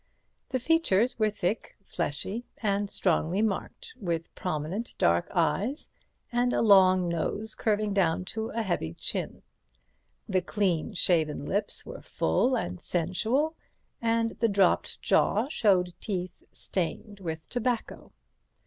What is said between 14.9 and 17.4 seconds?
jaw showed teeth stained